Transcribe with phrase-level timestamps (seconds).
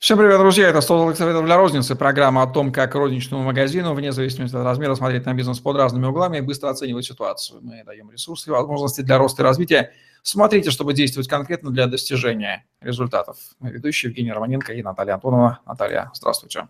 [0.00, 0.66] Всем привет, друзья!
[0.66, 1.94] Это 100 советов для розницы.
[1.94, 6.06] Программа о том, как розничному магазину, вне зависимости от размера, смотреть на бизнес под разными
[6.06, 7.60] углами и быстро оценивать ситуацию.
[7.62, 9.92] Мы даем ресурсы и возможности для роста и развития.
[10.22, 13.36] Смотрите, чтобы действовать конкретно для достижения результатов.
[13.60, 15.60] Ведущие Евгений Романенко и Наталья Антонова.
[15.66, 16.68] Наталья, здравствуйте.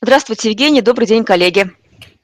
[0.00, 0.80] Здравствуйте, Евгений.
[0.80, 1.70] Добрый день, коллеги.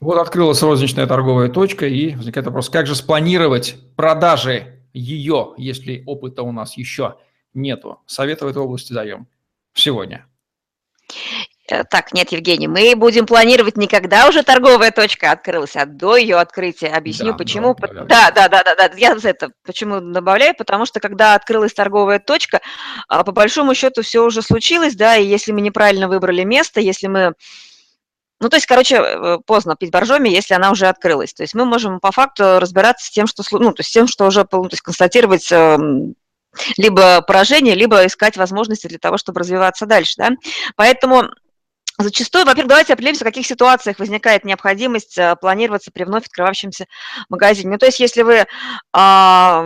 [0.00, 6.43] Вот открылась розничная торговая точка, и возникает вопрос, как же спланировать продажи ее, если опыта
[6.45, 7.16] у нас еще
[7.52, 8.00] нету.
[8.06, 9.29] Советы в этой области даем
[9.75, 10.27] сегодня?
[11.71, 16.16] Э, так, нет, Евгений, мы будем планировать не когда уже торговая точка открылась, а до
[16.16, 16.89] ее открытия.
[16.89, 17.75] Объясню, да, почему.
[17.75, 22.61] Да, да, да, да, да, я это почему добавляю, потому что когда открылась торговая точка,
[23.08, 27.07] а, по большому счету все уже случилось, да, и если мы неправильно выбрали место, если
[27.07, 27.32] мы
[28.41, 31.32] ну, то есть, короче, э, поздно пить боржоми, если она уже открылась.
[31.32, 34.27] То есть мы можем по факту разбираться с тем, что, ну, то есть, тем, что
[34.27, 36.14] уже, ну, то есть, констатировать эм,
[36.77, 40.14] либо поражение, либо искать возможности для того, чтобы развиваться дальше.
[40.19, 40.31] Да?
[40.77, 41.30] Поэтому
[41.97, 46.86] Зачастую, во-первых, давайте определимся, в каких ситуациях возникает необходимость э, планироваться при вновь открывающемся
[47.28, 47.70] магазине.
[47.70, 48.47] Ну, то есть, если вы
[48.92, 49.64] а,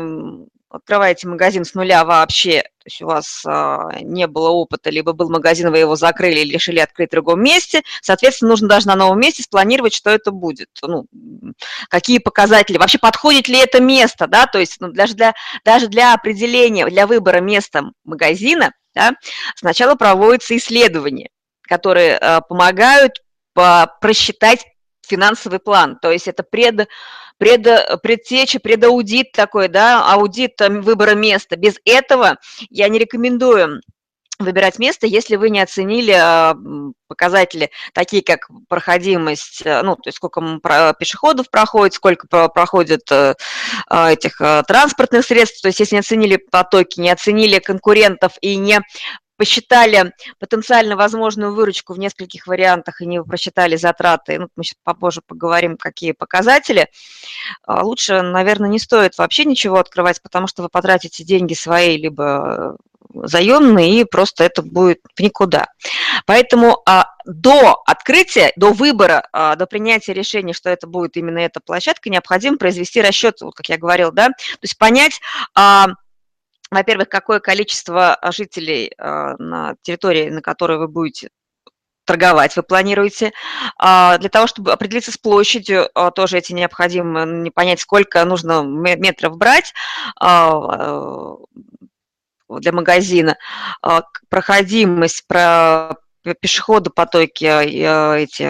[0.71, 5.31] открываете магазин с нуля вообще, то есть у вас а, не было опыта, либо был
[5.31, 9.19] магазин, вы его закрыли или решили открыть в другом месте, соответственно, нужно даже на новом
[9.19, 11.07] месте спланировать, что это будет, ну,
[11.89, 16.13] какие показатели, вообще подходит ли это место, да, то есть ну, даже, для, даже для
[16.13, 19.13] определения, для выбора места магазина, да,
[19.55, 21.31] сначала проводятся исследования,
[21.63, 23.23] которые а, помогают
[23.55, 24.67] по, просчитать
[25.07, 26.89] финансовый план, то есть это пред
[27.39, 27.67] пред,
[28.03, 31.57] предтеча, предаудит такой, да, аудит выбора места.
[31.57, 32.37] Без этого
[32.71, 33.81] я не рекомендую
[34.39, 36.57] выбирать место, если вы не оценили а,
[37.09, 40.41] показатели, такие как проходимость, э, ну, то есть сколько
[40.99, 43.35] пешеходов проходит, сколько проходит э,
[43.91, 48.81] этих э, транспортных средств, то есть если не оценили потоки, не оценили конкурентов и не
[49.39, 55.23] посчитали потенциально возможную выручку в нескольких вариантах и не просчитали затраты, ну, мы сейчас попозже
[55.27, 56.89] поговорим, какие показатели,
[57.63, 62.77] а лучше, наверное, не стоит вообще ничего открывать, потому что вы потратите деньги свои, либо
[63.15, 65.69] заемные, и просто это будет в никуда.
[66.27, 71.61] Поэтому а, до открытия, до выбора, а, до принятия решения, что это будет именно эта
[71.61, 75.21] площадка, необходимо произвести расчет, вот как я говорил, да, то есть понять,
[75.55, 75.89] а,
[76.71, 81.31] во-первых, какое количество а, жителей а, на территории, на которой вы будете
[82.05, 83.33] торговать вы планируете.
[83.79, 89.37] А, для того, чтобы определиться с площадью, тоже эти необходимо не понять, сколько нужно метров
[89.37, 89.75] брать
[92.49, 93.37] для магазина,
[94.31, 95.97] проходимость, про
[96.41, 98.45] пешеходы потоки, эти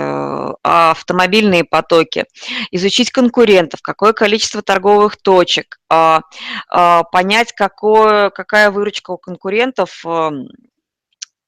[0.63, 2.25] автомобильные потоки,
[2.71, 6.23] изучить конкурентов, какое количество торговых точек, а,
[6.69, 10.05] а, понять, какое, какая выручка у конкурентов,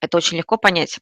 [0.00, 0.98] это очень легко понять.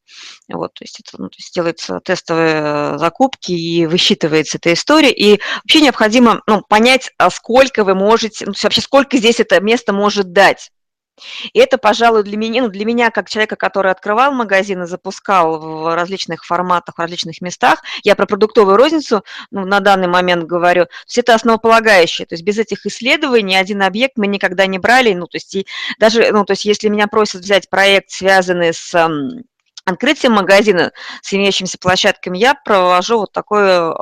[0.49, 5.11] Вот, то есть, это, ну, то есть делаются тестовые закупки и высчитывается эта история.
[5.11, 9.93] И вообще необходимо ну, понять, а сколько вы можете, ну, вообще сколько здесь это место
[9.93, 10.69] может дать.
[11.53, 15.59] И это, пожалуй, для меня, ну, для меня, как человека, который открывал магазин и запускал
[15.59, 20.85] в различных форматах, в различных местах, я про продуктовую розницу ну, на данный момент говорю,
[20.85, 22.25] то есть это основополагающее.
[22.25, 25.13] То есть без этих исследований один объект мы никогда не брали.
[25.13, 25.67] Ну, то есть и
[25.99, 28.95] даже, ну, то есть если меня просят взять проект, связанный с
[29.85, 30.91] открытием магазина
[31.21, 33.93] с имеющимися площадками, я провожу вот такое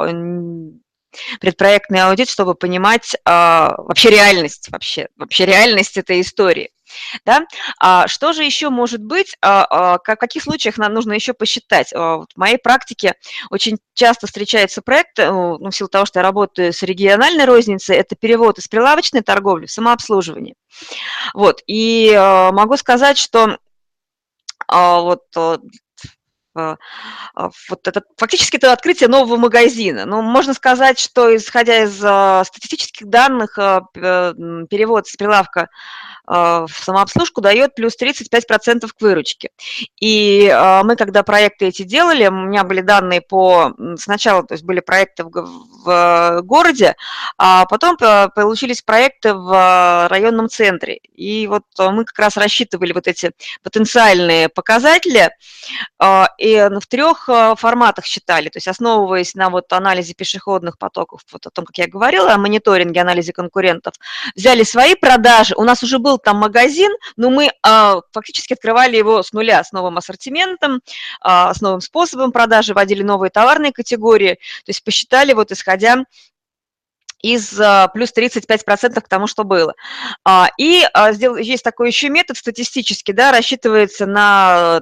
[1.40, 6.70] предпроектный аудит, чтобы понимать а, вообще реальность, вообще, вообще реальность этой истории.
[7.26, 7.46] Да?
[7.80, 11.94] А что же еще может быть, а, а, в каких случаях нам нужно еще посчитать?
[11.94, 13.14] А, в моей практике
[13.50, 17.96] очень часто встречается проект, э, ну, в силу того, что я работаю с региональной розницей,
[17.96, 20.56] это перевод из прилавочной торговли в самообслуживание.
[21.34, 23.58] Вот, и а, могу сказать, что
[24.68, 25.58] а, вот э, а,
[27.36, 30.06] вот это фактически это открытие нового магазина.
[30.06, 31.96] Но ну, можно сказать, что исходя из
[32.48, 35.70] статистических данных, перевод с прилавка
[36.30, 39.50] а, в самообслужку дает плюс 35% к выручке.
[40.00, 43.74] И а, мы, когда проекты эти делали, у меня были данные по...
[43.98, 45.30] Сначала то есть были проекты в,
[45.86, 46.96] в городе,
[47.38, 51.00] а потом получились проекты в районном центре.
[51.16, 53.32] И вот мы как раз рассчитывали вот эти
[53.64, 55.30] потенциальные показатели
[55.98, 61.46] а, и в трех форматах считали, то есть основываясь на вот анализе пешеходных потоков, вот
[61.46, 63.94] о том, как я говорила, о мониторинге, анализе конкурентов,
[64.36, 69.24] взяли свои продажи, у нас уже был там магазин, но мы а, фактически открывали его
[69.24, 70.82] с нуля, с новым ассортиментом,
[71.22, 76.04] а, с новым способом продажи, вводили новые товарные категории, то есть посчитали вот исходя
[77.22, 79.74] из а, плюс 35% к тому, что было.
[80.58, 80.86] И
[81.40, 84.82] есть такой еще метод статистический, да, рассчитывается на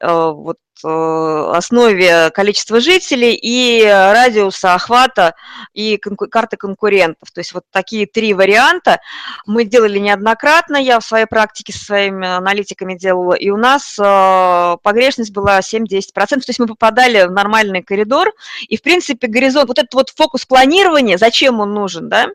[0.00, 5.34] вот Э, основе количества жителей и радиуса охвата
[5.74, 7.30] и конку- карты конкурентов.
[7.32, 9.00] То есть вот такие три варианта
[9.46, 14.76] мы делали неоднократно, я в своей практике со своими аналитиками делала, и у нас э,
[14.82, 18.32] погрешность была 7-10%, то есть мы попадали в нормальный коридор,
[18.68, 22.28] и в принципе горизонт, вот этот вот фокус планирования, зачем он нужен, да?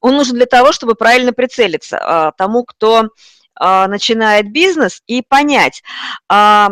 [0.00, 3.08] Он нужен для того, чтобы правильно прицелиться э, тому, кто э,
[3.60, 5.82] начинает бизнес, и понять,
[6.32, 6.68] э,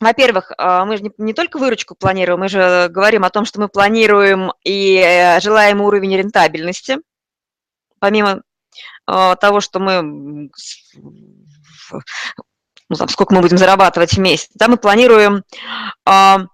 [0.00, 3.68] во-первых, а, мы же не, только выручку планируем, мы же говорим о том, что мы
[3.68, 6.98] планируем и э, желаем уровень рентабельности,
[8.00, 8.42] помимо
[9.06, 10.50] а, того, что мы
[12.90, 15.44] ну, там, сколько мы будем зарабатывать в месяц, да, мы планируем
[16.04, 16.46] а,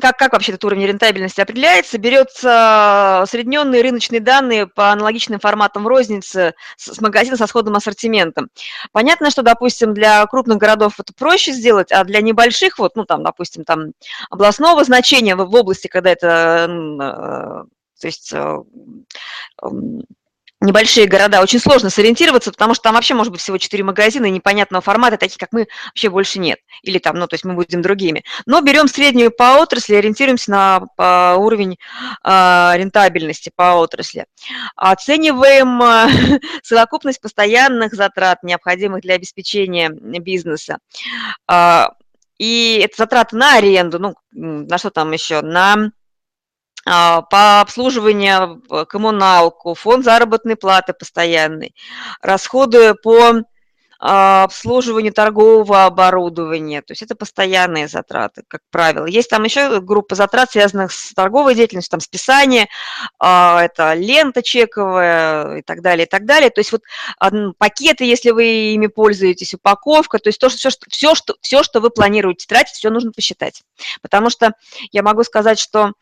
[0.00, 1.98] как, как вообще этот уровень рентабельности определяется?
[1.98, 8.48] Берется усредненные рыночные данные по аналогичным форматам в рознице с, с магазина со сходным ассортиментом.
[8.92, 13.22] Понятно, что, допустим, для крупных городов это проще сделать, а для небольших, вот, ну, там,
[13.22, 13.92] допустим, там,
[14.30, 18.58] областного значения в, в области, когда это, э, то есть э,
[20.60, 24.30] небольшие города, очень сложно сориентироваться, потому что там вообще может быть всего 4 магазина и
[24.30, 26.58] непонятного формата, таких как мы, вообще больше нет.
[26.82, 28.24] Или там, ну, то есть мы будем другими.
[28.46, 31.78] Но берем среднюю по отрасли, ориентируемся на по уровень
[32.24, 34.26] э, рентабельности по отрасли.
[34.74, 40.78] Оцениваем э, совокупность постоянных затрат, необходимых для обеспечения бизнеса.
[41.50, 41.86] Э,
[42.38, 45.90] и это затраты на аренду, ну, на что там еще, на
[46.88, 51.74] по обслуживанию коммуналку, фонд заработной платы постоянный,
[52.22, 53.42] расходы по
[54.00, 59.06] а, обслуживанию торгового оборудования, то есть это постоянные затраты, как правило.
[59.06, 62.68] Есть там еще группа затрат, связанных с торговой деятельностью, там списание,
[63.18, 66.50] а, это лента чековая и так далее, и так далее.
[66.50, 66.82] То есть вот
[67.58, 71.62] пакеты, если вы ими пользуетесь, упаковка, то есть то, что все, что, все, что, все,
[71.64, 73.62] что вы планируете тратить, все нужно посчитать.
[74.00, 74.52] Потому что
[74.92, 75.92] я могу сказать, что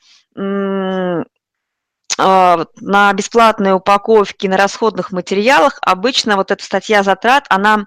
[2.18, 7.86] на бесплатной упаковке, на расходных материалах обычно вот эта статья затрат, она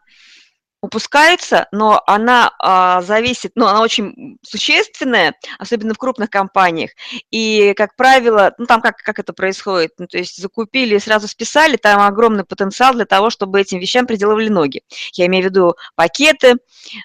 [0.81, 6.91] упускается, но она а, зависит, ну, она очень существенная, особенно в крупных компаниях.
[7.31, 9.91] И, как правило, ну, там как, как это происходит?
[9.97, 14.07] Ну, то есть закупили и сразу списали, там огромный потенциал для того, чтобы этим вещам
[14.07, 14.81] приделывали ноги.
[15.13, 16.55] Я имею в виду пакеты,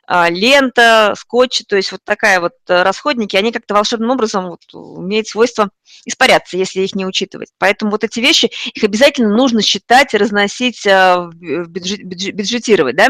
[0.07, 4.61] а, лента, скотч, то есть вот такая вот э, расходники, они как-то волшебным образом вот,
[4.73, 5.71] имеют свойство
[6.05, 7.51] испаряться, если их не учитывать.
[7.59, 13.09] Поэтому вот эти вещи, их обязательно нужно считать, разносить, а, бюджетировать, да?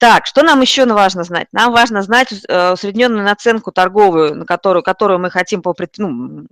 [0.00, 1.48] Так, что нам еще важно знать?
[1.52, 6.46] Нам важно знать э, усредненную наценку торговую, на которую, которую мы хотим по, ну,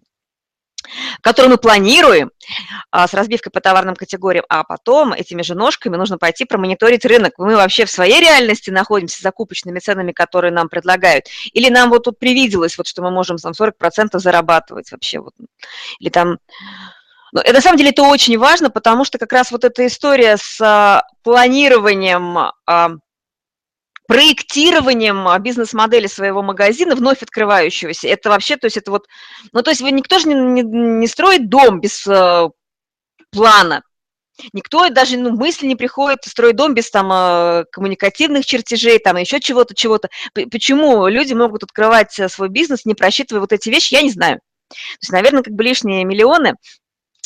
[1.23, 2.31] которую мы планируем
[2.91, 7.33] а, с разбивкой по товарным категориям, а потом этими же ножками нужно пойти промониторить рынок.
[7.39, 11.25] Мы вообще в своей реальности находимся с закупочными ценами, которые нам предлагают,
[11.55, 15.33] или нам вот тут привиделось, вот, что мы можем там 40% зарабатывать вообще, вот,
[16.01, 16.39] или там
[17.31, 20.59] но на самом деле это очень важно, потому что как раз вот эта история с
[20.63, 22.91] а, планированием, а,
[24.09, 29.07] проектированием а, бизнес-модели своего магазина, вновь открывающегося, это вообще, то есть это вот,
[29.53, 32.03] ну то есть вы никто же не, не, не строит дом без
[33.31, 33.83] плана,
[34.53, 39.75] Никто даже ну, мысли не приходит строить дом без там коммуникативных чертежей, там еще чего-то,
[39.75, 40.11] чего-то.
[40.33, 44.39] Почему люди могут открывать свой бизнес, не просчитывая вот эти вещи, я не знаю.
[44.69, 46.55] То есть, наверное, как бы лишние миллионы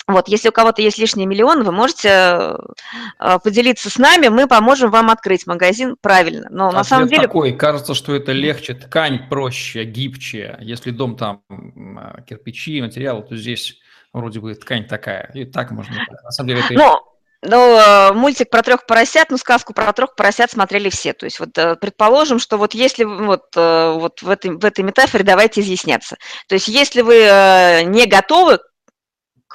[0.08, 4.90] вот, если у кого-то есть лишний миллион, вы можете э, поделиться с нами, мы поможем
[4.90, 6.48] вам открыть магазин правильно.
[6.50, 7.22] Но Ответ на самом деле...
[7.22, 10.58] такой, кажется, что это легче, ткань проще, гибче.
[10.60, 13.78] Если дом там э, кирпичи, материалы, то здесь
[14.12, 15.30] вроде бы ткань такая.
[15.34, 15.94] И так можно.
[16.24, 16.74] На самом деле это...
[16.74, 17.00] Ну,
[17.42, 21.12] ну, э, мультик про трех поросят, ну, сказку про трех поросят смотрели все.
[21.12, 25.60] То есть вот предположим, что вот если вот, вот в, этой, в этой метафоре давайте
[25.60, 26.16] изъясняться.
[26.48, 28.58] То есть если вы не готовы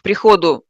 [0.08, 0.64] приходу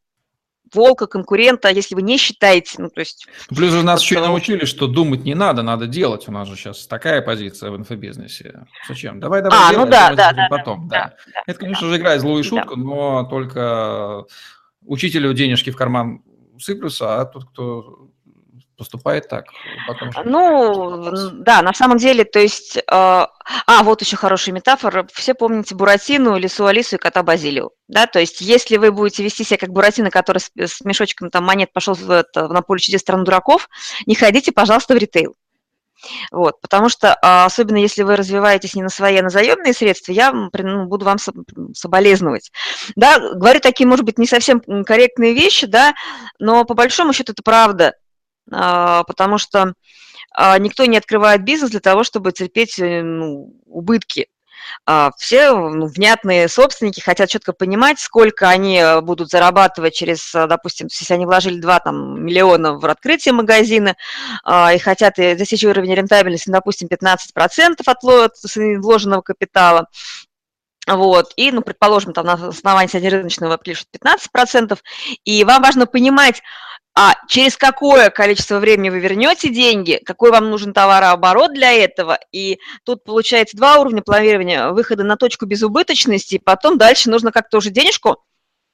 [0.73, 3.27] волка, конкурента, если вы не считаете, ну, то есть...
[3.49, 6.27] Плюс же нас еще и научили, что думать не надо, надо делать.
[6.27, 8.65] У нас же сейчас такая позиция в инфобизнесе.
[8.87, 9.19] Зачем?
[9.19, 10.87] Давай, давай, а, делай, ну да, да, да, потом.
[10.87, 11.15] Да, да.
[11.33, 12.81] Да, Это, конечно да, же, играет злую шутку, да.
[12.81, 14.25] но только
[14.81, 16.23] учителю денежки в карман
[16.59, 18.09] сыплются, а тот, кто
[18.77, 19.45] поступает так.
[19.87, 20.11] Потом...
[20.25, 22.77] Ну, да, на самом деле, то есть...
[22.77, 22.81] Э,
[23.65, 25.07] а, вот еще хорошая метафора.
[25.13, 27.69] Все помните Буратину, Лису Алису и кота Базилио.
[27.87, 31.45] Да, то есть если вы будете вести себя как Буратино, который с, с мешочком там
[31.45, 33.69] монет пошел в это, на поле чудес страну дураков,
[34.05, 35.35] не ходите, пожалуйста, в ритейл.
[36.31, 40.11] Вот, потому что, а, особенно если вы развиваетесь не на свои, а на заемные средства,
[40.11, 41.17] я ну, буду вам
[41.73, 42.51] соболезновать.
[42.95, 45.95] Да, говорю такие, может быть, не совсем корректные вещи, да,
[46.39, 47.95] но по большому счету это правда,
[48.49, 49.73] потому что
[50.39, 54.27] а, никто не открывает бизнес для того, чтобы терпеть э, ну, убытки.
[54.85, 60.45] А, все ну, внятные собственники хотят четко понимать, сколько они э, будут зарабатывать через, э,
[60.45, 63.95] допустим, если они вложили 2 там, миллиона в открытие магазина
[64.43, 69.87] а, и хотят достичь уровня рентабельности, допустим, 15% от вложенного капитала,
[70.87, 74.77] вот, и, ну, предположим, там на основании среднерыночного пишут 15%,
[75.25, 76.41] и вам важно понимать,
[76.99, 82.57] а через какое количество времени вы вернете деньги, какой вам нужен товарооборот для этого, и
[82.83, 87.69] тут получается два уровня планирования, выхода на точку безубыточности, и потом дальше нужно как-то уже
[87.69, 88.23] денежку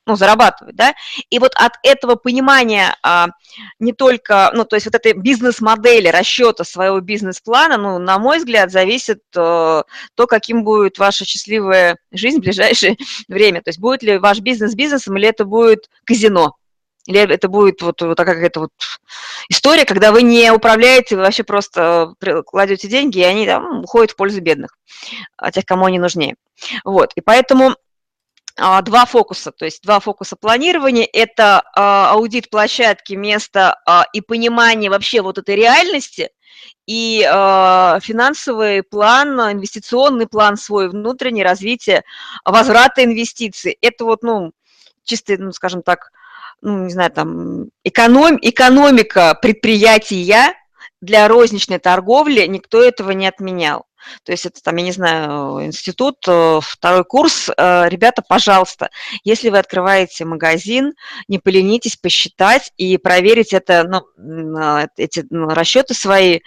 [0.06, 0.94] ну, зарабатывать, да,
[1.30, 3.28] и вот от этого понимания а,
[3.80, 8.72] не только, ну, то есть вот этой бизнес-модели расчета своего бизнес-плана, ну, на мой взгляд,
[8.72, 9.84] зависит а,
[10.16, 12.96] то, каким будет ваша счастливая жизнь в ближайшее
[13.28, 16.56] время, то есть будет ли ваш бизнес бизнесом или это будет казино,
[17.06, 18.72] или это будет вот, вот такая какая-то вот
[19.50, 22.14] история, когда вы не управляете, вы вообще просто
[22.46, 24.78] кладете деньги, и они там уходят в пользу бедных,
[25.38, 26.36] а тех, кому они нужнее.
[26.86, 27.76] Вот, и поэтому
[28.56, 33.76] а, два фокуса, то есть два фокуса планирования– это а, аудит площадки, места
[34.14, 36.30] и понимание вообще вот этой реальности,
[36.86, 42.04] и финансовый план, инвестиционный план свой, внутреннее развитие,
[42.44, 43.78] возврата инвестиций.
[43.82, 44.52] Это вот, ну,
[45.06, 46.12] чисто, ну, скажем так,
[46.64, 50.54] ну, не знаю, там, эконом, экономика предприятия
[51.02, 53.86] для розничной торговли, никто этого не отменял.
[54.24, 57.50] То есть это там, я не знаю, институт, э, второй курс.
[57.50, 58.90] Э, ребята, пожалуйста,
[59.24, 60.94] если вы открываете магазин,
[61.28, 66.40] не поленитесь посчитать и проверить это, ну, э, эти ну, расчеты свои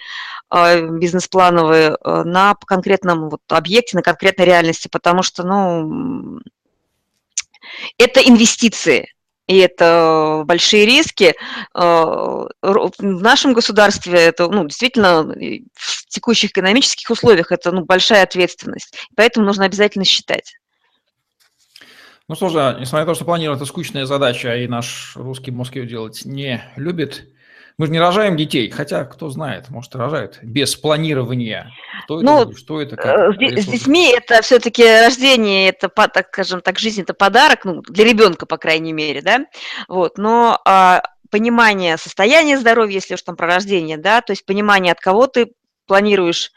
[0.49, 6.39] бизнес-плановые на конкретном вот объекте, на конкретной реальности, потому что, ну,
[7.97, 9.09] это инвестиции
[9.47, 11.33] и это большие риски.
[11.73, 18.93] Э, в нашем государстве это ну, действительно в текущих экономических условиях это ну, большая ответственность.
[19.15, 20.53] Поэтому нужно обязательно считать.
[22.27, 25.75] Ну что же, несмотря на то, что планировать это скучная задача, и наш русский мозг
[25.77, 27.25] ее делать не любит,
[27.77, 31.71] мы же не рожаем детей, хотя, кто знает, может, рожают без планирования.
[32.05, 33.35] Кто ну, это, что это, как?
[33.39, 38.03] С, с детьми это все-таки рождение, это, так скажем так, жизнь это подарок, ну, для
[38.03, 39.45] ребенка, по крайней мере, да,
[39.87, 44.93] вот, но а, понимание состояния здоровья, если уж там про рождение, да, то есть понимание,
[44.93, 45.51] от кого ты
[45.85, 46.51] планируешь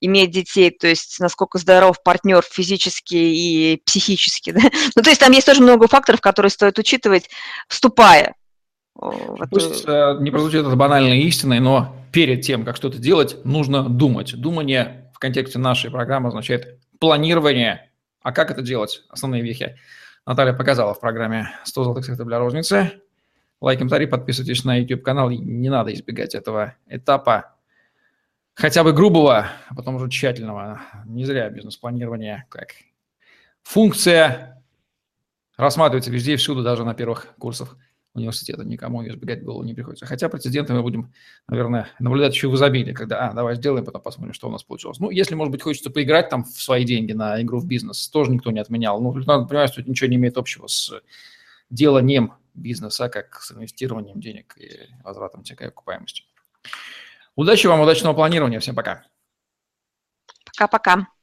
[0.00, 4.50] иметь детей, то есть насколько здоров партнер физически и психически.
[4.54, 4.60] Да?
[4.94, 7.28] Ну, то есть там есть тоже много факторов, которые стоит учитывать,
[7.68, 8.34] вступая
[8.98, 14.34] Пусть э, не прозвучит это банальной истиной, но перед тем, как что-то делать, нужно думать.
[14.36, 17.90] Думание в контексте нашей программы означает планирование.
[18.22, 19.02] А как это делать?
[19.08, 19.76] Основные вехи
[20.26, 22.92] Наталья показала в программе «100 золотых советов для розницы».
[23.60, 25.30] Лайк, комментарий, подписывайтесь на YouTube-канал.
[25.30, 27.54] Не надо избегать этого этапа
[28.54, 30.80] хотя бы грубого, а потом уже тщательного.
[31.06, 32.68] Не зря бизнес-планирование как
[33.62, 34.62] функция
[35.56, 37.76] рассматривается везде и всюду, даже на первых курсах
[38.14, 40.06] университета, никому ее избегать голову не приходится.
[40.06, 41.12] Хотя прецеденты мы будем,
[41.48, 44.98] наверное, наблюдать еще в изобилии, когда, а, давай сделаем, потом посмотрим, что у нас получилось.
[45.00, 48.30] Ну, если, может быть, хочется поиграть там в свои деньги на игру в бизнес, тоже
[48.30, 49.00] никто не отменял.
[49.00, 50.92] Ну, надо понимать, что это ничего не имеет общего с
[51.70, 56.24] деланием бизнеса, как с инвестированием денег и возвратом всякой окупаемости.
[57.36, 58.60] Удачи вам, удачного планирования.
[58.60, 59.04] Всем пока.
[60.44, 61.13] Пока-пока.